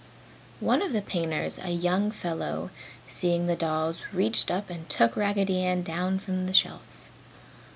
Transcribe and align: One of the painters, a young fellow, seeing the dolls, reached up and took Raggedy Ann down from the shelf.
One 0.61 0.81
of 0.81 0.93
the 0.93 1.03
painters, 1.03 1.59
a 1.59 1.69
young 1.69 2.09
fellow, 2.09 2.71
seeing 3.07 3.45
the 3.45 3.55
dolls, 3.55 4.03
reached 4.11 4.49
up 4.49 4.71
and 4.71 4.89
took 4.89 5.15
Raggedy 5.15 5.63
Ann 5.63 5.83
down 5.83 6.17
from 6.17 6.47
the 6.47 6.55
shelf. 6.55 6.81